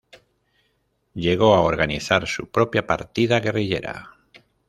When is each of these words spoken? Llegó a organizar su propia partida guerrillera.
Llegó 1.13 1.53
a 1.53 1.61
organizar 1.61 2.25
su 2.25 2.49
propia 2.49 2.87
partida 2.87 3.39
guerrillera. 3.39 4.15